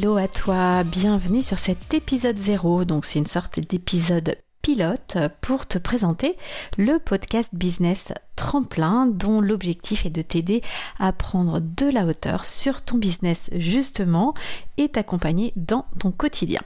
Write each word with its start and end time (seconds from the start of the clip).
Hello 0.00 0.16
à 0.16 0.28
toi, 0.28 0.84
bienvenue 0.84 1.42
sur 1.42 1.58
cet 1.58 1.92
épisode 1.92 2.38
0. 2.38 2.84
Donc 2.84 3.04
c'est 3.04 3.18
une 3.18 3.26
sorte 3.26 3.58
d'épisode 3.58 4.36
pilote 4.62 5.18
pour 5.40 5.66
te 5.66 5.76
présenter 5.76 6.36
le 6.76 7.00
podcast 7.00 7.52
business 7.52 8.12
tremplin 8.36 9.06
dont 9.06 9.40
l'objectif 9.40 10.06
est 10.06 10.10
de 10.10 10.22
t'aider 10.22 10.62
à 11.00 11.12
prendre 11.12 11.58
de 11.58 11.86
la 11.86 12.06
hauteur 12.06 12.44
sur 12.44 12.82
ton 12.82 12.96
business 12.96 13.50
justement 13.56 14.34
et 14.76 14.88
t'accompagner 14.88 15.52
dans 15.56 15.84
ton 15.98 16.12
quotidien. 16.12 16.60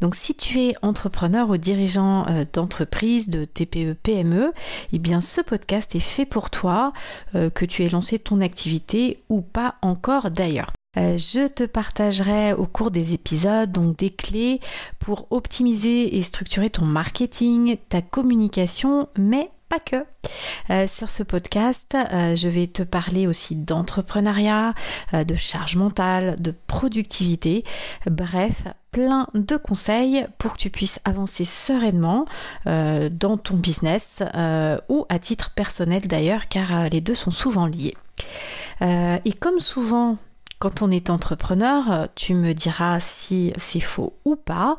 Donc 0.00 0.14
si 0.14 0.36
tu 0.36 0.60
es 0.60 0.74
entrepreneur 0.80 1.50
ou 1.50 1.56
dirigeant 1.56 2.24
euh, 2.28 2.44
d'entreprise, 2.52 3.30
de 3.30 3.46
TPE, 3.46 3.94
PME, 3.94 4.52
eh 4.92 4.98
bien 5.00 5.20
ce 5.20 5.40
podcast 5.40 5.96
est 5.96 5.98
fait 5.98 6.24
pour 6.24 6.50
toi, 6.50 6.92
euh, 7.34 7.50
que 7.50 7.64
tu 7.64 7.84
aies 7.84 7.88
lancé 7.88 8.20
ton 8.20 8.40
activité 8.40 9.24
ou 9.28 9.40
pas 9.40 9.74
encore 9.82 10.30
d'ailleurs. 10.30 10.70
Euh, 10.96 11.16
je 11.16 11.46
te 11.46 11.62
partagerai 11.62 12.52
au 12.52 12.66
cours 12.66 12.90
des 12.90 13.14
épisodes 13.14 13.70
donc 13.70 13.96
des 13.96 14.10
clés 14.10 14.60
pour 14.98 15.28
optimiser 15.30 16.16
et 16.16 16.22
structurer 16.22 16.68
ton 16.68 16.84
marketing, 16.84 17.76
ta 17.88 18.02
communication, 18.02 19.08
mais 19.16 19.52
pas 19.68 19.78
que. 19.78 20.04
Euh, 20.70 20.88
sur 20.88 21.08
ce 21.08 21.22
podcast, 21.22 21.94
euh, 21.94 22.34
je 22.34 22.48
vais 22.48 22.66
te 22.66 22.82
parler 22.82 23.28
aussi 23.28 23.54
d'entrepreneuriat, 23.54 24.74
de 25.12 25.36
charge 25.36 25.76
mentale, 25.76 26.34
de 26.40 26.52
productivité, 26.66 27.64
bref, 28.06 28.64
plein 28.90 29.28
de 29.34 29.56
conseils 29.56 30.26
pour 30.38 30.54
que 30.54 30.58
tu 30.58 30.70
puisses 30.70 30.98
avancer 31.04 31.44
sereinement 31.44 32.24
dans 32.64 33.38
ton 33.40 33.56
business 33.56 34.24
ou 34.88 35.06
à 35.08 35.20
titre 35.20 35.50
personnel 35.50 36.08
d'ailleurs, 36.08 36.48
car 36.48 36.88
les 36.88 37.00
deux 37.00 37.14
sont 37.14 37.30
souvent 37.30 37.66
liés. 37.66 37.96
et 38.80 39.32
comme 39.38 39.60
souvent 39.60 40.18
quand 40.60 40.82
on 40.82 40.90
est 40.90 41.10
entrepreneur, 41.10 42.08
tu 42.14 42.34
me 42.34 42.52
diras 42.52 43.00
si 43.00 43.52
c'est 43.56 43.80
faux 43.80 44.12
ou 44.24 44.36
pas. 44.36 44.76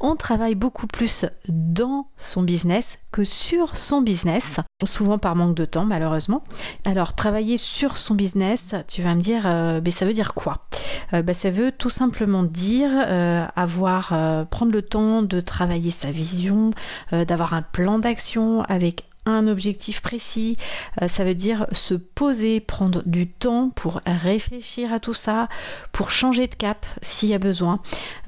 On 0.00 0.16
travaille 0.16 0.56
beaucoup 0.56 0.88
plus 0.88 1.24
dans 1.48 2.08
son 2.16 2.42
business 2.42 2.98
que 3.12 3.24
sur 3.24 3.76
son 3.76 4.02
business, 4.02 4.58
souvent 4.84 5.18
par 5.18 5.36
manque 5.36 5.54
de 5.54 5.64
temps 5.64 5.84
malheureusement. 5.84 6.42
Alors 6.84 7.14
travailler 7.14 7.56
sur 7.56 7.96
son 7.96 8.14
business, 8.14 8.74
tu 8.88 9.02
vas 9.02 9.14
me 9.14 9.20
dire, 9.20 9.42
euh, 9.46 9.80
mais 9.84 9.92
ça 9.92 10.04
veut 10.04 10.12
dire 10.12 10.34
quoi? 10.34 10.66
Euh, 11.12 11.22
bah, 11.22 11.34
Ça 11.34 11.50
veut 11.50 11.72
tout 11.72 11.90
simplement 11.90 12.42
dire 12.42 12.90
euh, 12.92 13.46
avoir, 13.56 14.08
prendre 14.50 14.72
le 14.72 14.82
temps 14.82 15.22
de 15.22 15.40
travailler 15.40 15.92
sa 15.92 16.10
vision, 16.10 16.70
d'avoir 17.12 17.54
un 17.54 17.62
plan 17.62 17.98
d'action 17.98 18.62
avec 18.62 19.04
objectif 19.46 20.00
précis. 20.00 20.56
Euh, 21.02 21.08
ça 21.08 21.24
veut 21.24 21.34
dire 21.34 21.66
se 21.72 21.94
poser, 21.94 22.60
prendre 22.60 23.02
du 23.06 23.28
temps 23.28 23.70
pour 23.70 24.00
réfléchir 24.06 24.92
à 24.92 25.00
tout 25.00 25.14
ça, 25.14 25.48
pour 25.92 26.10
changer 26.10 26.46
de 26.46 26.54
cap 26.54 26.86
s'il 27.02 27.28
y 27.28 27.34
a 27.34 27.38
besoin. 27.38 27.80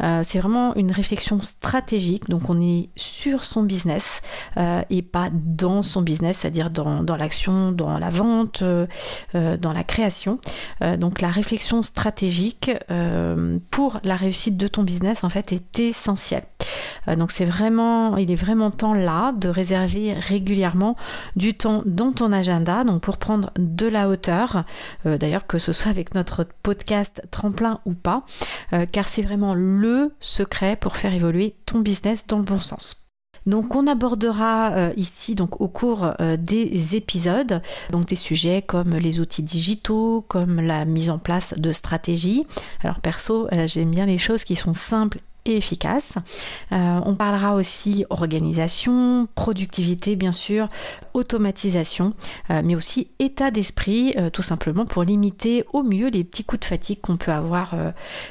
Euh, 0.02 0.22
c'est 0.24 0.38
vraiment 0.38 0.74
une 0.76 0.92
réflexion 0.92 1.40
stratégique. 1.40 2.28
Donc 2.28 2.50
on 2.50 2.60
est 2.60 2.90
sur 2.96 3.44
son 3.44 3.62
business 3.62 4.20
euh, 4.56 4.82
et 4.90 5.02
pas 5.02 5.30
dans 5.32 5.82
son 5.82 6.02
business, 6.02 6.38
c'est-à-dire 6.38 6.70
dans 6.70 7.16
l'action, 7.16 7.72
dans 7.72 7.98
la 7.98 8.10
vente, 8.10 8.62
dans 9.34 9.72
la 9.72 9.84
création. 9.84 10.38
donc 10.98 11.20
la 11.20 11.30
réflexion 11.30 11.82
stratégique 11.82 12.70
pour 13.70 14.00
la 14.04 14.16
réussite 14.16 14.56
de 14.56 14.68
ton 14.68 14.82
business 14.82 15.24
en 15.24 15.28
fait 15.28 15.52
est 15.52 15.80
essentielle. 15.80 16.44
Donc 17.16 17.32
c'est 17.32 17.44
vraiment, 17.44 18.16
il 18.16 18.30
est 18.30 18.36
vraiment 18.36 18.70
temps 18.70 18.94
là 18.94 19.32
de 19.32 19.48
réserver 19.48 20.12
régulièrement 20.14 20.96
du 21.36 21.54
temps 21.54 21.82
dans 21.86 22.12
ton 22.12 22.32
agenda, 22.32 22.84
donc 22.84 23.02
pour 23.02 23.18
prendre 23.18 23.50
de 23.56 23.86
la 23.86 24.08
hauteur, 24.08 24.64
euh, 25.06 25.18
d'ailleurs 25.18 25.46
que 25.46 25.58
ce 25.58 25.72
soit 25.72 25.90
avec 25.90 26.14
notre 26.14 26.46
podcast 26.62 27.22
tremplin 27.30 27.80
ou 27.84 27.94
pas, 27.94 28.24
euh, 28.72 28.86
car 28.90 29.08
c'est 29.08 29.22
vraiment 29.22 29.54
le 29.54 30.12
secret 30.20 30.76
pour 30.76 30.96
faire 30.96 31.14
évoluer 31.14 31.56
ton 31.66 31.80
business 31.80 32.26
dans 32.26 32.38
le 32.38 32.44
bon 32.44 32.60
sens. 32.60 32.98
Donc 33.44 33.74
on 33.74 33.88
abordera 33.88 34.72
euh, 34.72 34.92
ici 34.96 35.34
donc 35.34 35.60
au 35.60 35.66
cours 35.66 36.12
des 36.38 36.94
épisodes 36.94 37.60
donc 37.90 38.06
des 38.06 38.14
sujets 38.14 38.62
comme 38.62 38.90
les 38.90 39.18
outils 39.18 39.42
digitaux, 39.42 40.24
comme 40.28 40.60
la 40.60 40.84
mise 40.84 41.10
en 41.10 41.18
place 41.18 41.54
de 41.56 41.72
stratégies. 41.72 42.46
Alors 42.84 43.00
perso, 43.00 43.48
j'aime 43.66 43.90
bien 43.90 44.06
les 44.06 44.18
choses 44.18 44.44
qui 44.44 44.54
sont 44.54 44.74
simples 44.74 45.18
et 45.44 45.56
efficace. 45.56 46.14
Euh, 46.72 47.00
on 47.04 47.14
parlera 47.14 47.54
aussi 47.54 48.04
organisation, 48.10 49.28
productivité 49.34 50.16
bien 50.16 50.32
sûr, 50.32 50.68
automatisation, 51.14 52.14
euh, 52.50 52.62
mais 52.64 52.74
aussi 52.76 53.08
état 53.18 53.50
d'esprit, 53.50 54.14
euh, 54.16 54.30
tout 54.30 54.42
simplement 54.42 54.86
pour 54.86 55.02
limiter 55.02 55.64
au 55.72 55.82
mieux 55.82 56.08
les 56.08 56.24
petits 56.24 56.44
coups 56.44 56.60
de 56.60 56.64
fatigue 56.64 57.00
qu'on 57.00 57.16
peut 57.16 57.32
avoir 57.32 57.74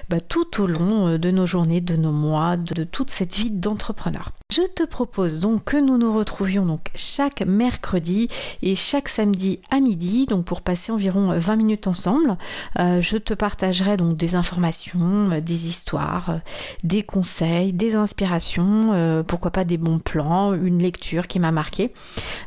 bah, 0.10 0.20
tout 0.20 0.62
au 0.62 0.68
long 0.68 1.18
de 1.18 1.32
nos 1.32 1.46
journées, 1.46 1.82
de 1.82 1.96
nos 1.96 2.12
mois, 2.12 2.58
de, 2.58 2.84
toute 2.84 3.10
cette 3.10 3.34
vie 3.34 3.52
d'entrepreneur. 3.52 4.32
Je 4.52 4.64
te 4.64 4.84
propose 4.84 5.40
donc 5.40 5.64
que 5.64 5.78
nous 5.78 5.98
nous 5.98 6.14
retrouvions 6.14 6.66
donc 6.66 6.82
chaque 6.94 7.42
mercredi 7.42 8.28
et 8.62 8.76
chaque 8.76 9.08
samedi 9.08 9.60
à 9.70 9.80
midi, 9.80 10.26
donc 10.26 10.46
pour 10.46 10.62
passer 10.62 10.92
environ 10.92 11.34
20 11.38 11.56
minutes 11.56 11.88
ensemble. 11.88 12.38
je 12.78 13.18
te 13.18 13.34
partagerai 13.34 13.96
donc 13.98 14.18
des 14.18 14.36
informations, 14.36 15.30
des 15.40 15.68
histoires, 15.68 16.40
des 16.84 17.00
conseils, 17.03 17.73
des 17.73 17.95
inspirations, 17.95 18.94
euh, 18.94 19.23
pourquoi 19.23 19.51
pas 19.51 19.63
des 19.63 19.78
bons 19.78 20.00
plans, 20.00 20.53
une 20.53 20.79
lecture 20.79 21.28
qui 21.28 21.39
m'a 21.39 21.51
marqué. 21.51 21.94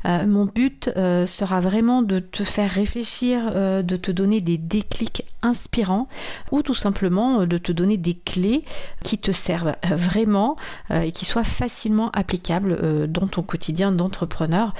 Euh, 0.04 0.26
mon 0.26 0.47
but 0.47 0.91
euh, 0.97 1.26
sera 1.26 1.60
vraiment 1.60 2.03
de 2.03 2.19
te 2.19 2.42
faire 2.44 2.70
réfléchir, 2.70 3.53
de 3.54 3.97
te 3.97 4.10
donner 4.10 4.41
des 4.41 4.59
déclics 4.59 5.25
inspirants 5.42 6.09
ou 6.50 6.62
tout 6.62 6.75
simplement 6.75 7.47
de 7.47 7.59
te 7.59 7.72
donner 7.72 7.97
des 7.97 8.15
clés 8.15 8.65
qui 9.03 9.19
te 9.19 9.32
servent 9.32 9.75
vraiment 9.82 10.56
et 10.91 11.12
qui 11.12 11.25
soient 11.25 11.44
facilement 11.44 12.10
applicables 12.12 13.09
dans 13.09 13.26
ton 13.26 13.42
quotidien 13.42 13.92
d'entrepreneur, 13.92 14.75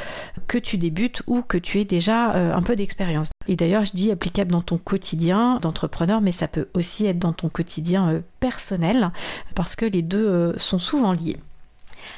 que 0.46 0.58
tu 0.58 0.78
débutes 0.78 1.22
ou 1.26 1.42
que 1.42 1.58
tu 1.58 1.80
aies 1.80 1.84
déjà 1.84 2.32
un 2.54 2.62
peu 2.62 2.76
d'expérience. 2.76 3.34
Et 3.47 3.56
d'ailleurs, 3.56 3.84
je 3.84 3.93
dis 3.93 4.10
applicable 4.10 4.53
dans 4.53 4.62
ton 4.62 4.78
quotidien 4.78 5.59
d'entrepreneur, 5.60 6.21
mais 6.21 6.32
ça 6.32 6.49
peut 6.49 6.69
aussi 6.75 7.06
être 7.06 7.19
dans 7.19 7.32
ton 7.32 7.49
quotidien 7.49 8.22
personnel 8.41 9.10
parce 9.55 9.77
que 9.77 9.84
les 9.87 10.03
deux 10.03 10.27
euh, 10.27 10.59
sont 10.59 10.78
souvent 10.78 11.12
liés. 11.12 11.37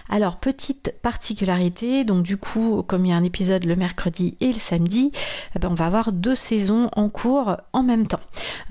Alors, 0.09 0.37
petite 0.37 0.95
particularité, 1.03 2.05
donc 2.05 2.23
du 2.23 2.37
coup, 2.37 2.83
comme 2.87 3.05
il 3.05 3.11
y 3.11 3.13
a 3.13 3.17
un 3.17 3.25
épisode 3.25 3.65
le 3.65 3.77
mercredi 3.77 4.37
et 4.41 4.49
le 4.49 4.53
samedi, 4.53 5.13
eh 5.55 5.59
ben, 5.59 5.69
on 5.71 5.75
va 5.75 5.87
avoir 5.87 6.13
deux 6.13 6.35
saisons 6.35 6.89
en 6.95 7.09
cours 7.09 7.57
en 7.73 7.83
même 7.83 8.07
temps. 8.07 8.21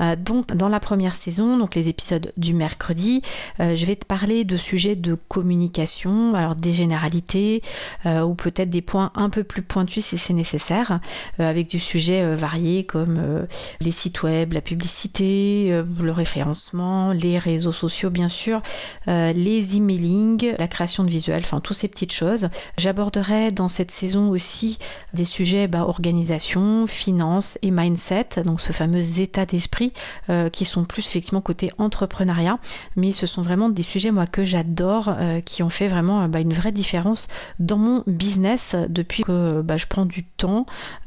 Euh, 0.02 0.16
donc, 0.16 0.48
dans 0.54 0.70
la 0.70 0.80
première 0.80 1.14
saison, 1.14 1.58
donc 1.58 1.76
les 1.76 1.90
épisodes 1.90 2.32
du 2.38 2.54
mercredi, 2.54 3.22
euh, 3.60 3.76
je 3.76 3.86
vais 3.86 3.96
te 3.96 4.06
parler 4.06 4.44
de 4.44 4.58
sujets 4.58 4.96
de 4.96 5.16
communication, 5.16 6.36
alors 6.36 6.56
des 6.56 6.72
généralités 6.72 7.62
euh, 8.06 8.22
ou 8.22 8.36
peut-être 8.36 8.70
des 8.70 8.82
points 8.82 9.12
un 9.16 9.30
peu 9.30 9.44
plus 9.44 9.62
pointus 9.62 10.06
si 10.06 10.18
c'est 10.18 10.34
nécessaire, 10.34 11.00
avec 11.40 11.70
du 11.70 11.80
sujet 11.80 12.36
variés 12.36 12.84
comme 12.84 13.48
les 13.80 13.92
sites 13.92 14.24
web, 14.24 14.54
la 14.54 14.62
publicité, 14.62 15.84
le 16.00 16.12
référencement, 16.12 17.12
les 17.12 17.38
réseaux 17.38 17.72
sociaux 17.72 18.10
bien 18.10 18.28
sûr, 18.28 18.62
les 19.08 19.78
emailing, 19.78 20.54
la 20.58 20.68
création 20.68 21.04
de 21.06 21.10
visuels, 21.10 21.42
enfin 21.44 21.60
toutes 21.60 21.78
ces 21.78 21.88
petites 21.88 22.14
choses. 22.14 22.50
J'aborderai 22.78 23.52
dans 23.52 23.68
cette 23.68 23.92
saison 23.92 24.30
aussi 24.30 24.78
des 25.14 25.26
sujets 25.26 25.68
bah, 25.68 25.86
organisation, 25.88 26.88
finance 26.88 27.58
et 27.62 27.72
mindset, 27.72 28.44
donc 28.44 28.62
ce 28.62 28.72
fameux 28.72 29.20
état 29.20 29.46
d'esprit 29.46 29.94
euh, 30.30 30.50
qui 30.50 30.66
sont 30.66 30.84
plus 30.86 31.08
effectivement 31.08 31.42
côté 31.42 31.72
entrepreneuriat, 31.78 32.60
mais 32.96 33.12
ce 33.12 33.28
sont 33.28 33.42
vraiment 33.42 33.70
des 33.70 33.84
sujets 33.84 34.12
moi 34.12 34.28
que 34.28 34.44
j'adore, 34.44 35.16
euh, 35.18 35.42
qui 35.42 35.64
ont 35.64 35.70
fait 35.70 35.88
vraiment 35.88 36.28
bah, 36.28 36.40
une 36.40 36.54
vraie 36.54 36.72
différence 36.72 37.28
dans 37.60 37.78
mon 37.78 38.04
business 38.08 38.76
depuis 38.90 39.24
que 39.24 39.62
bah, 39.62 39.78
je 39.78 39.86
prends 39.88 40.06
du 40.06 40.26
temps 40.26 40.66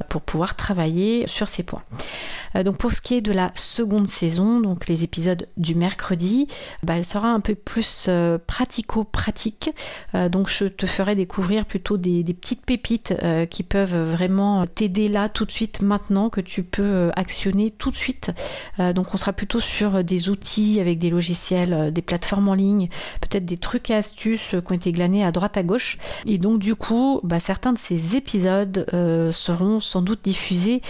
pour 0.09 0.23
pouvoir 0.23 0.57
travailler 0.57 1.27
sur 1.27 1.49
ces 1.49 1.63
points. 1.63 1.83
Euh, 2.57 2.63
donc 2.63 2.79
pour 2.79 2.93
ce 2.93 3.01
qui 3.01 3.15
est 3.15 3.21
de 3.21 3.33
la 3.33 3.51
seconde 3.55 4.09
saison, 4.09 4.61
donc 4.61 4.89
les 4.89 5.05
épisodes 5.05 5.49
du 5.57 5.75
mercredi, 5.75 6.49
elle 6.87 7.05
sera 7.05 7.29
un 7.29 7.41
peu 7.41 7.55
plus 7.55 8.09
pratico-pratique 8.47 9.71
euh, 10.15 10.29
donc 10.29 10.49
je 10.49 10.65
te 10.65 10.87
ferai 10.87 11.15
découvrir 11.15 11.65
plutôt 11.65 11.97
des, 11.97 12.25
petites 12.25 12.65
pépites 12.65 13.15
euh, 13.23 13.47
qui 13.47 13.63
peuvent 13.63 13.95
vraiment 13.95 14.67
t'aider 14.67 15.09
là 15.09 15.29
tout 15.29 15.45
de 15.45 15.51
suite 15.51 15.83
maintenant 15.83 16.31
que 16.31 16.41
tu 16.41 16.63
peux 16.63 16.83
euh, 16.83 17.11
actionner 17.17 17.71
tout 17.71 17.91
de 17.91 17.97
suite. 17.97 18.31
donc 18.79 19.13
on 19.13 19.17
sera 19.17 19.33
plutôt 19.33 19.61
sur 19.61 20.05
des 20.05 20.29
outils 20.29 20.81
avec 20.81 20.99
des 20.99 21.11
logiciels, 21.11 21.93
des 21.93 22.03
plateformes 22.03 22.49
en 22.49 22.55
ligne, 22.55 22.89
peut-être 23.21 23.45
des 23.45 23.57
trucs 23.57 23.91
et 23.91 23.95
astuces 23.95 24.51
qui 24.51 24.73
ont 24.73 24.75
été 24.75 24.93
glanés 24.93 25.25
à 25.25 25.33
droite 25.33 25.57
à 25.57 25.63
gauche. 25.63 25.99
Et 26.27 26.39
donc 26.39 26.59
du 26.59 26.75
coup, 26.75 27.21
bah, 27.23 27.41
certains 27.41 27.73
de 27.73 27.79
ces 27.79 28.17
épisodes 28.17 28.87
seront 29.33 29.81
sans 29.81 30.03
doute 30.03 30.21
diffusés 30.25 30.83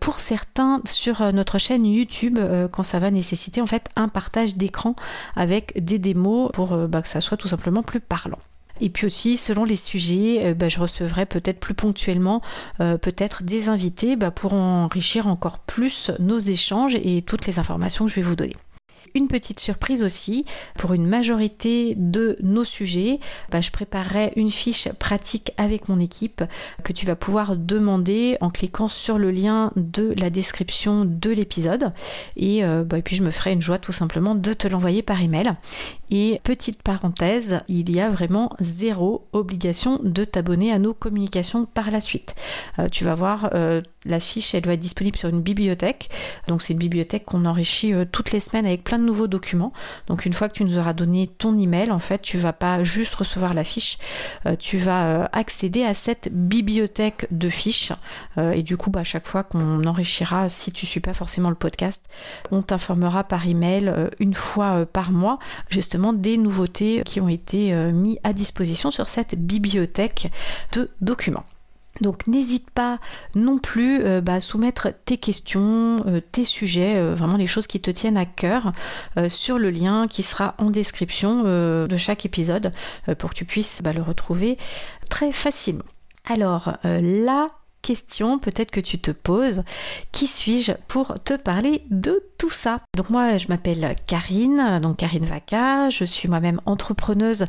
pour 0.00 0.20
certains 0.20 0.82
sur 0.84 1.32
notre 1.32 1.58
chaîne 1.58 1.86
YouTube 1.86 2.38
quand 2.70 2.82
ça 2.82 2.98
va 2.98 3.10
nécessiter 3.10 3.60
en 3.60 3.66
fait 3.66 3.88
un 3.96 4.08
partage 4.08 4.56
d'écran 4.56 4.94
avec 5.36 5.82
des 5.82 5.98
démos 5.98 6.50
pour 6.52 6.76
bah, 6.88 7.02
que 7.02 7.08
ça 7.08 7.20
soit 7.20 7.36
tout 7.36 7.48
simplement 7.48 7.82
plus 7.82 8.00
parlant. 8.00 8.39
Et 8.80 8.90
puis 8.90 9.06
aussi, 9.06 9.36
selon 9.36 9.64
les 9.64 9.76
sujets, 9.76 10.46
euh, 10.46 10.54
bah, 10.54 10.68
je 10.68 10.80
recevrai 10.80 11.26
peut-être 11.26 11.60
plus 11.60 11.74
ponctuellement 11.74 12.42
euh, 12.80 12.98
peut-être 12.98 13.42
des 13.42 13.68
invités 13.68 14.16
bah, 14.16 14.30
pour 14.30 14.54
enrichir 14.54 15.26
encore 15.26 15.58
plus 15.58 16.10
nos 16.18 16.38
échanges 16.38 16.94
et 16.94 17.22
toutes 17.22 17.46
les 17.46 17.58
informations 17.58 18.06
que 18.06 18.10
je 18.10 18.16
vais 18.16 18.22
vous 18.22 18.36
donner. 18.36 18.56
Une 19.14 19.28
petite 19.28 19.58
surprise 19.58 20.02
aussi, 20.02 20.44
pour 20.76 20.92
une 20.92 21.06
majorité 21.06 21.94
de 21.96 22.36
nos 22.42 22.64
sujets, 22.64 23.18
bah, 23.50 23.60
je 23.60 23.70
préparerai 23.70 24.32
une 24.36 24.50
fiche 24.50 24.88
pratique 24.98 25.52
avec 25.56 25.88
mon 25.88 25.98
équipe 25.98 26.44
que 26.84 26.92
tu 26.92 27.06
vas 27.06 27.16
pouvoir 27.16 27.56
demander 27.56 28.36
en 28.40 28.50
cliquant 28.50 28.88
sur 28.88 29.18
le 29.18 29.30
lien 29.30 29.72
de 29.76 30.14
la 30.18 30.30
description 30.30 31.04
de 31.04 31.30
l'épisode. 31.30 31.92
Et, 32.36 32.64
euh, 32.64 32.84
bah, 32.84 32.98
et 32.98 33.02
puis 33.02 33.16
je 33.16 33.24
me 33.24 33.30
ferai 33.30 33.52
une 33.52 33.60
joie 33.60 33.78
tout 33.78 33.92
simplement 33.92 34.34
de 34.34 34.52
te 34.52 34.68
l'envoyer 34.68 35.02
par 35.02 35.20
email. 35.20 35.54
Et 36.12 36.40
petite 36.42 36.82
parenthèse, 36.82 37.60
il 37.68 37.90
y 37.90 38.00
a 38.00 38.10
vraiment 38.10 38.50
zéro 38.60 39.26
obligation 39.32 40.00
de 40.02 40.24
t'abonner 40.24 40.72
à 40.72 40.78
nos 40.78 40.94
communications 40.94 41.66
par 41.66 41.90
la 41.90 42.00
suite. 42.00 42.34
Euh, 42.78 42.88
tu 42.90 43.04
vas 43.04 43.14
voir, 43.14 43.50
euh, 43.54 43.80
la 44.04 44.20
fiche, 44.20 44.54
elle 44.54 44.62
doit 44.62 44.74
être 44.74 44.80
disponible 44.80 45.16
sur 45.16 45.28
une 45.28 45.42
bibliothèque. 45.42 46.10
Donc 46.48 46.62
c'est 46.62 46.72
une 46.72 46.78
bibliothèque 46.78 47.24
qu'on 47.24 47.44
enrichit 47.44 47.92
toutes 48.12 48.32
les 48.32 48.40
semaines 48.40 48.66
avec 48.66 48.82
de 48.98 49.04
nouveaux 49.04 49.26
documents. 49.26 49.72
Donc 50.06 50.26
une 50.26 50.32
fois 50.32 50.48
que 50.48 50.54
tu 50.54 50.64
nous 50.64 50.78
auras 50.78 50.92
donné 50.92 51.26
ton 51.26 51.56
email, 51.56 51.90
en 51.90 51.98
fait, 51.98 52.20
tu 52.22 52.38
vas 52.38 52.52
pas 52.52 52.82
juste 52.82 53.14
recevoir 53.14 53.54
la 53.54 53.64
fiche, 53.64 53.98
tu 54.58 54.78
vas 54.78 55.28
accéder 55.32 55.84
à 55.84 55.94
cette 55.94 56.28
bibliothèque 56.32 57.26
de 57.30 57.48
fiches. 57.48 57.92
et 58.38 58.62
du 58.62 58.76
coup, 58.76 58.90
bah, 58.90 59.00
à 59.00 59.04
chaque 59.04 59.26
fois 59.26 59.42
qu'on 59.42 59.84
enrichira, 59.84 60.48
si 60.48 60.72
tu 60.72 60.86
suis 60.86 61.00
pas 61.00 61.14
forcément 61.14 61.50
le 61.50 61.54
podcast, 61.54 62.08
on 62.50 62.62
t'informera 62.62 63.24
par 63.24 63.46
email 63.46 63.92
une 64.18 64.34
fois 64.34 64.86
par 64.86 65.12
mois, 65.12 65.38
justement 65.68 66.12
des 66.12 66.36
nouveautés 66.36 67.02
qui 67.04 67.20
ont 67.20 67.28
été 67.28 67.72
euh, 67.72 67.92
mis 67.92 68.18
à 68.24 68.32
disposition 68.32 68.90
sur 68.90 69.06
cette 69.06 69.34
bibliothèque 69.34 70.30
de 70.72 70.90
documents. 71.00 71.44
Donc 72.00 72.26
n'hésite 72.26 72.70
pas 72.70 72.98
non 73.34 73.58
plus 73.58 74.00
euh, 74.00 74.20
bah, 74.20 74.34
à 74.34 74.40
soumettre 74.40 74.88
tes 75.04 75.16
questions, 75.16 76.02
euh, 76.06 76.20
tes 76.32 76.44
sujets, 76.44 77.00
vraiment 77.14 77.36
les 77.36 77.46
choses 77.46 77.66
qui 77.66 77.80
te 77.80 77.90
tiennent 77.90 78.16
à 78.16 78.26
cœur 78.26 78.72
sur 79.28 79.58
le 79.58 79.70
lien 79.70 80.06
qui 80.08 80.22
sera 80.22 80.54
en 80.58 80.70
description 80.70 81.42
de 81.42 81.96
chaque 81.96 82.24
épisode 82.24 82.72
pour 83.18 83.30
que 83.30 83.34
tu 83.34 83.44
puisses 83.44 83.82
bah, 83.82 83.92
le 83.92 84.02
retrouver 84.02 84.58
très 85.08 85.32
facilement. 85.32 85.84
Alors 86.26 86.72
là, 86.84 87.46
question 87.82 88.38
peut-être 88.38 88.70
que 88.70 88.80
tu 88.80 88.98
te 88.98 89.10
poses. 89.10 89.62
Qui 90.12 90.26
suis-je 90.26 90.72
pour 90.88 91.14
te 91.24 91.34
parler 91.34 91.82
de 91.90 92.22
tout 92.38 92.50
ça? 92.50 92.80
Donc 92.96 93.10
moi 93.10 93.36
je 93.36 93.48
m'appelle 93.48 93.94
Karine, 94.06 94.80
donc 94.82 94.98
Karine 94.98 95.24
Vaca, 95.24 95.90
je 95.90 96.04
suis 96.04 96.28
moi-même 96.28 96.60
entrepreneuse 96.66 97.46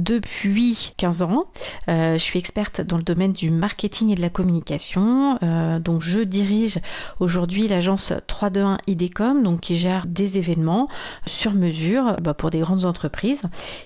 depuis 0.00 0.92
15 0.96 1.22
ans. 1.22 1.46
Euh, 1.88 2.14
je 2.14 2.18
suis 2.18 2.38
experte 2.38 2.80
dans 2.80 2.96
le 2.96 3.02
domaine 3.02 3.32
du 3.32 3.50
marketing 3.50 4.10
et 4.10 4.14
de 4.14 4.20
la 4.20 4.30
communication. 4.30 5.38
Euh, 5.42 5.78
donc 5.78 6.02
je 6.02 6.20
dirige 6.20 6.78
aujourd'hui 7.20 7.68
l'agence 7.68 8.12
321 8.26 8.78
IDECOM, 8.86 9.42
donc 9.42 9.60
qui 9.60 9.76
gère 9.76 10.06
des 10.06 10.38
événements 10.38 10.88
sur 11.26 11.52
mesure 11.52 12.16
bah, 12.22 12.34
pour 12.34 12.50
des 12.50 12.60
grandes 12.60 12.84
entreprises. 12.84 13.42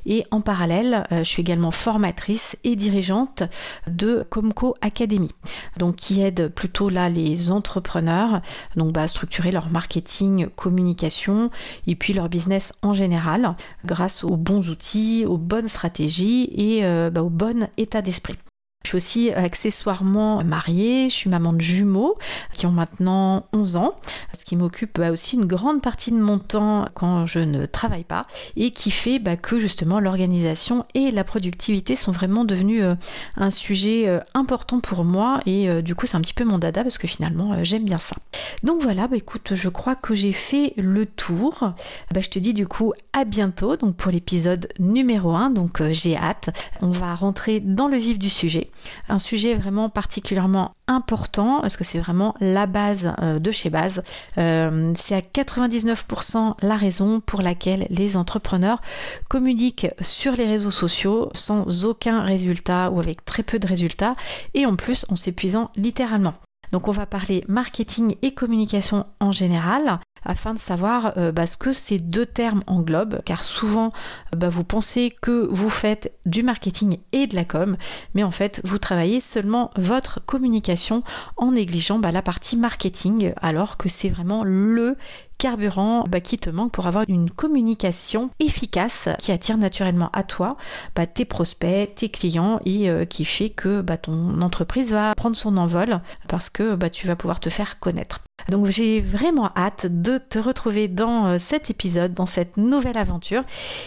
Et 0.07 0.25
en 0.31 0.41
parallèle, 0.41 1.05
euh, 1.13 1.19
je 1.19 1.29
suis 1.29 1.43
également 1.43 1.71
formatrice 1.71 2.57
et 2.65 2.77
dirigeante 2.77 3.43
de 3.87 4.27
Comco 4.31 4.75
Academy 4.81 5.31
donc 5.81 5.97
qui 5.97 6.21
aide 6.21 6.49
plutôt 6.49 6.91
là 6.91 7.09
les 7.09 7.51
entrepreneurs 7.51 8.43
donc 8.77 8.93
bah, 8.93 9.03
à 9.03 9.09
structurer 9.09 9.51
leur 9.51 9.71
marketing, 9.71 10.49
communication 10.51 11.51
et 11.87 11.97
puis 11.97 12.13
leur 12.13 12.29
business 12.29 12.73
en 12.83 12.93
général 12.93 13.57
grâce 13.85 14.23
aux 14.23 14.37
bons 14.37 14.69
outils, 14.69 15.25
aux 15.27 15.39
bonnes 15.39 15.69
stratégies 15.69 16.51
et 16.55 16.85
euh, 16.85 17.11
bah, 17.11 17.23
au 17.23 17.31
bon 17.31 17.69
état 17.79 18.03
d'esprit. 18.03 18.37
Je 18.83 18.89
suis 18.89 18.97
aussi 18.97 19.31
accessoirement 19.31 20.43
mariée, 20.43 21.11
je 21.11 21.15
suis 21.15 21.31
maman 21.31 21.53
de 21.53 21.61
jumeaux 21.61 22.17
qui 22.55 22.65
ont 22.65 22.73
maintenant 22.73 23.45
11 23.53 23.77
ans, 23.77 23.95
ce 24.33 24.47
qui 24.47 24.57
m'occupe 24.57 24.99
bah, 24.99 25.11
aussi 25.11 25.37
une 25.37 25.45
grande 25.45 25.83
partie 25.83 26.11
de 26.11 26.19
mon 26.19 26.39
temps 26.39 26.87
quand 26.95 27.27
je 27.27 27.41
ne 27.41 27.67
travaille 27.67 28.05
pas 28.05 28.27
et 28.57 28.71
qui 28.71 28.91
fait 28.91 29.19
bah, 29.19 29.37
que 29.37 29.59
justement 29.59 30.01
l'organisation 30.01 30.87
et 30.95 31.11
la 31.11 31.25
productivité 31.25 31.95
sont 31.95 32.11
vraiment 32.11 32.45
devenus 32.45 32.83
euh, 32.83 32.95
un 33.37 33.51
sujet 33.51 34.09
euh, 34.09 34.19
important 34.33 34.81
pour 34.81 35.05
moi 35.05 35.41
et 35.45 35.69
euh, 35.69 35.83
du 35.83 35.95
coup 35.95 36.07
c'est 36.07 36.17
un 36.17 36.23
petit 36.23 36.35
peu 36.35 36.45
mon 36.45 36.59
dada 36.59 36.83
parce 36.83 36.97
que 36.97 37.07
finalement 37.07 37.63
j'aime 37.63 37.85
bien 37.85 37.99
ça. 37.99 38.17
Donc 38.63 38.81
voilà, 38.81 39.09
bah, 39.09 39.17
écoute, 39.17 39.55
je 39.55 39.69
crois 39.69 39.95
que 39.95 40.15
j'ai 40.15 40.33
fait 40.33 40.73
le 40.79 41.05
tour. 41.05 41.75
je 42.19 42.29
te 42.29 42.39
dis 42.39 42.55
du 42.55 42.67
coup 42.67 42.95
à 43.13 43.25
bientôt 43.25 43.77
donc 43.77 43.97
pour 43.97 44.11
l'épisode 44.11 44.69
numéro 44.79 45.33
1, 45.33 45.51
donc 45.51 45.83
j'ai 45.91 46.17
hâte. 46.17 46.49
On 46.81 46.91
va 46.91 47.15
rentrer 47.15 47.61
dans 47.61 47.87
le 47.87 47.99
vif 47.99 48.19
du 48.19 48.31
sujet. 48.31 48.70
Un 49.09 49.19
sujet 49.19 49.55
vraiment 49.55 49.89
particulièrement 49.89 50.73
important, 50.87 51.61
parce 51.61 51.77
que 51.77 51.85
c'est 51.85 51.99
vraiment 51.99 52.35
la 52.41 52.67
base 52.67 53.15
euh, 53.23 53.39
de 53.39 53.51
chez 53.51 53.71
base. 53.71 54.03
Euh, 54.39 54.93
c'est 54.97 55.15
à 55.15 55.21
99% 55.21 56.55
la 56.63 56.77
raison 56.77 57.21
pour 57.21 57.43
laquelle 57.43 57.87
les 57.91 58.17
entrepreneurs 58.17 58.81
communiquent 59.29 59.89
sur 60.01 60.33
les 60.33 60.47
réseaux 60.47 60.71
sociaux 60.71 61.31
sans 61.33 61.85
aucun 61.85 62.23
résultat 62.23 62.91
ou 62.91 63.01
avec 63.01 63.25
très 63.25 63.43
peu 63.43 63.59
de 63.59 63.67
résultats, 63.67 64.15
et 64.55 64.67
en 64.67 64.77
plus 64.77 65.07
en 65.09 65.17
s'épuisant 65.17 65.71
littéralement. 65.77 66.35
Donc 66.73 66.89
on 66.89 66.93
va 66.93 67.07
parler 67.07 67.45
marketing 67.49 68.17
et 68.23 68.33
communication 68.33 69.05
en 69.19 69.33
général 69.33 69.99
afin 70.25 70.55
de 70.55 70.59
savoir 70.59 71.13
euh, 71.17 71.33
bah, 71.33 71.47
ce 71.47 71.57
que 71.57 71.73
ces 71.73 71.99
deux 71.99 72.27
termes 72.27 72.63
englobent, 72.67 73.21
car 73.25 73.45
souvent 73.45 73.93
bah, 74.37 74.49
vous 74.49 74.65
pensez 74.65 75.15
que 75.21 75.49
vous 75.51 75.71
faites 75.71 76.13
du 76.27 76.43
marketing 76.43 76.99
et 77.13 77.27
de 77.27 77.35
la 77.35 77.45
com, 77.45 77.77
mais 78.15 78.23
en 78.23 78.31
fait 78.31 78.61
vous 78.65 78.79
travaillez 78.79 79.21
seulement 79.21 79.71
votre 79.77 80.25
communication 80.25 81.03
en 81.37 81.53
négligeant 81.53 81.99
bah, 81.99 82.13
la 82.13 82.23
partie 82.23 82.57
marketing, 82.57 83.33
alors 83.41 83.77
que 83.77 83.89
c'est 83.89 84.09
vraiment 84.09 84.45
le 84.45 84.97
carburant 85.41 86.05
bah, 86.07 86.21
qui 86.21 86.37
te 86.37 86.51
manque 86.51 86.71
pour 86.71 86.87
avoir 86.87 87.05
une 87.09 87.31
communication 87.31 88.29
efficace 88.41 89.09
qui 89.19 89.33
attire 89.33 89.57
naturellement 89.57 90.11
à 90.13 90.23
toi 90.23 90.59
bah, 90.95 91.07
tes 91.07 91.25
prospects, 91.25 91.95
tes 91.95 92.11
clients 92.11 92.61
et 92.67 92.91
euh, 92.91 93.07
qui 93.07 93.25
fait 93.25 93.49
que 93.49 93.81
bah, 93.81 93.97
ton 93.97 94.43
entreprise 94.43 94.93
va 94.93 95.15
prendre 95.15 95.35
son 95.35 95.57
envol 95.57 96.03
parce 96.29 96.51
que 96.51 96.77
tu 96.89 97.07
vas 97.07 97.17
pouvoir 97.17 97.41
te 97.41 97.49
faire 97.49 97.79
connaître. 97.79 98.21
Donc 98.51 98.67
j'ai 98.67 99.01
vraiment 99.01 99.51
hâte 99.57 99.87
de 99.89 100.19
te 100.19 100.39
retrouver 100.39 100.89
dans 100.89 101.27
euh, 101.27 101.39
cet 101.39 101.71
épisode, 101.71 102.13
dans 102.13 102.27
cette 102.27 102.59
nouvelle 102.59 102.99
aventure. 102.99 103.43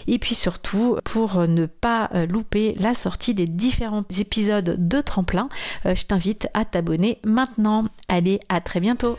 Et 0.08 0.18
puis 0.18 0.34
surtout, 0.34 0.98
pour 1.04 1.48
ne 1.48 1.68
pas 1.68 2.10
euh, 2.16 2.26
louper 2.26 2.76
la 2.80 2.96
sortie 2.96 3.36
des 3.36 3.46
différents 3.46 4.06
épisodes 4.20 4.76
de 4.80 5.02
Tremplin, 5.02 5.50
je 5.86 6.04
t'invite 6.06 6.48
à 6.56 6.66
t'abonner 6.66 7.19
maintenant. 7.24 7.86
Allez, 8.10 8.40
à 8.50 8.60
très 8.60 8.80
bientôt 8.80 9.18